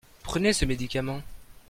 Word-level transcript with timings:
Prenez 0.23 0.51
ce 0.53 0.65
médicament. 0.65 1.21